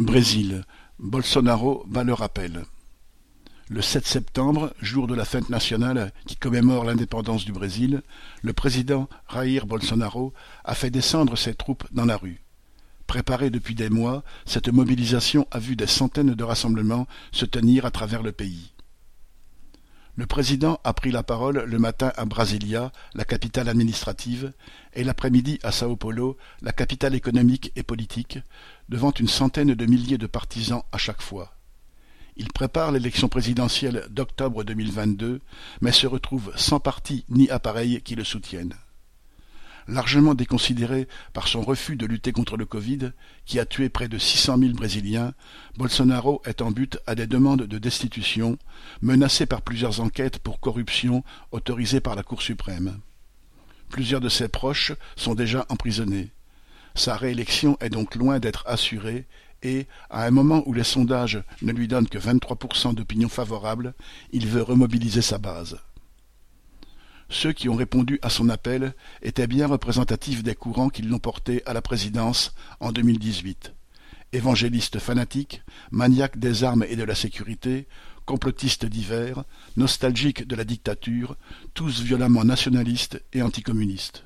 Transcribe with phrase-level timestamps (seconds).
[0.00, 0.64] Brésil,
[0.98, 2.64] Bolsonaro bat le rappel.
[3.68, 8.02] Le 7 septembre, jour de la fête nationale qui commémore l'indépendance du Brésil,
[8.42, 10.34] le président Jair Bolsonaro
[10.64, 12.42] a fait descendre ses troupes dans la rue.
[13.06, 17.92] Préparée depuis des mois, cette mobilisation a vu des centaines de rassemblements se tenir à
[17.92, 18.73] travers le pays.
[20.16, 24.52] Le président a pris la parole le matin à Brasilia, la capitale administrative,
[24.92, 28.38] et l'après-midi à Sao Paulo, la capitale économique et politique,
[28.88, 31.56] devant une centaine de milliers de partisans à chaque fois.
[32.36, 35.40] Il prépare l'élection présidentielle d'octobre 2022,
[35.80, 38.74] mais se retrouve sans parti ni appareil qui le soutiennent
[39.88, 43.12] largement déconsidéré par son refus de lutter contre le Covid,
[43.44, 45.34] qui a tué près de 600 000 Brésiliens,
[45.76, 48.58] Bolsonaro est en but à des demandes de destitution,
[49.02, 52.98] menacé par plusieurs enquêtes pour corruption autorisées par la Cour suprême.
[53.88, 56.30] Plusieurs de ses proches sont déjà emprisonnés.
[56.94, 59.26] Sa réélection est donc loin d'être assurée
[59.62, 63.94] et, à un moment où les sondages ne lui donnent que 23% d'opinion favorable,
[64.32, 65.78] il veut remobiliser sa base.
[67.34, 71.64] Ceux qui ont répondu à son appel étaient bien représentatifs des courants qui l'ont porté
[71.66, 73.74] à la présidence en 2018.
[74.32, 77.88] Évangélistes fanatiques, maniaques des armes et de la sécurité,
[78.24, 79.42] complotistes divers,
[79.76, 81.36] nostalgiques de la dictature,
[81.74, 84.24] tous violemment nationalistes et anticommunistes.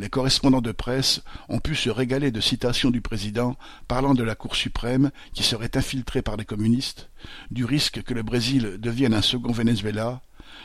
[0.00, 4.34] Les correspondants de presse ont pu se régaler de citations du président parlant de la
[4.34, 7.10] Cour suprême qui serait infiltrée par les communistes,
[7.52, 10.20] du risque que le Brésil devienne un second Venezuela,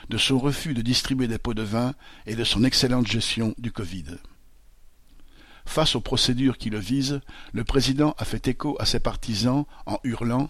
[0.10, 1.94] de son refus de distribuer des pots de vin
[2.26, 4.06] et de son excellente gestion du Covid.
[5.66, 7.22] Face aux procédures qui le visent,
[7.54, 10.50] le président a fait écho à ses partisans en hurlant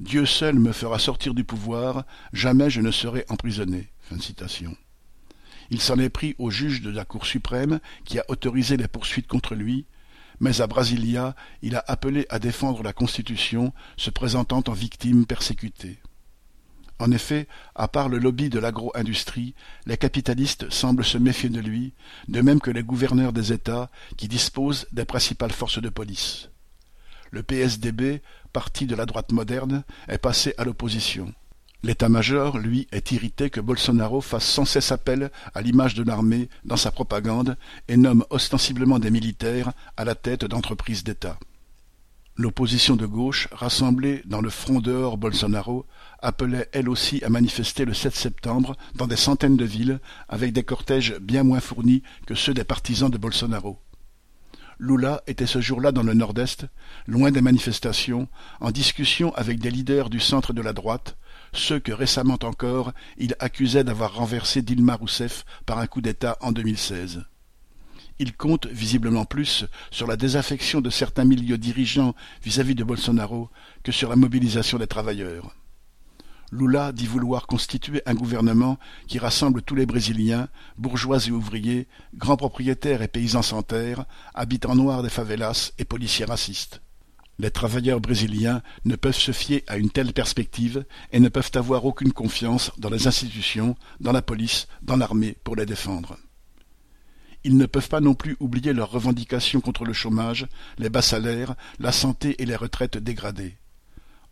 [0.00, 3.92] Dieu seul me fera sortir du pouvoir, jamais je ne serai emprisonné.
[5.70, 9.28] Il s'en est pris au juge de la Cour suprême qui a autorisé les poursuites
[9.28, 9.86] contre lui,
[10.40, 16.00] mais à Brasilia, il a appelé à défendre la Constitution, se présentant en victime persécutée.
[16.98, 19.54] En effet, à part le lobby de l'agro-industrie,
[19.86, 21.92] les capitalistes semblent se méfier de lui,
[22.28, 26.50] de même que les gouverneurs des États qui disposent des principales forces de police.
[27.30, 31.34] Le PSDB, parti de la droite moderne, est passé à l'opposition.
[31.82, 36.78] L'état-major, lui, est irrité que Bolsonaro fasse sans cesse appel à l'image de l'armée dans
[36.78, 37.58] sa propagande
[37.88, 41.38] et nomme ostensiblement des militaires à la tête d'entreprises d'État.
[42.36, 45.86] L'opposition de gauche, rassemblée dans le Front dehors Bolsonaro,
[46.20, 50.64] appelait elle aussi à manifester le 7 septembre dans des centaines de villes, avec des
[50.64, 53.78] cortèges bien moins fournis que ceux des partisans de Bolsonaro.
[54.80, 56.66] Lula était ce jour-là dans le nord-est,
[57.06, 58.26] loin des manifestations,
[58.60, 61.16] en discussion avec des leaders du centre de la droite,
[61.52, 66.50] ceux que récemment encore il accusait d'avoir renversé Dilma Rousseff par un coup d'État en
[66.50, 67.24] 2016.
[68.18, 73.50] Il compte visiblement plus sur la désaffection de certains milieux dirigeants vis-à-vis de Bolsonaro
[73.82, 75.54] que sur la mobilisation des travailleurs.
[76.52, 80.48] Lula dit vouloir constituer un gouvernement qui rassemble tous les Brésiliens,
[80.78, 84.04] bourgeois et ouvriers, grands propriétaires et paysans sans terre,
[84.34, 86.80] habitants noirs des favelas et policiers racistes.
[87.40, 91.84] Les travailleurs brésiliens ne peuvent se fier à une telle perspective et ne peuvent avoir
[91.84, 96.16] aucune confiance dans les institutions, dans la police, dans l'armée pour les défendre.
[97.44, 100.46] Ils ne peuvent pas non plus oublier leurs revendications contre le chômage,
[100.78, 103.56] les bas salaires, la santé et les retraites dégradées.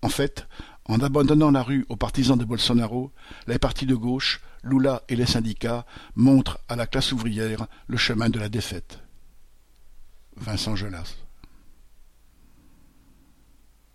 [0.00, 0.49] En fait,
[0.87, 3.12] en abandonnant la rue aux partisans de Bolsonaro,
[3.47, 5.87] les partis de gauche, Lula et les syndicats
[6.17, 8.99] montrent à la classe ouvrière le chemin de la défaite.
[10.37, 10.75] Vincent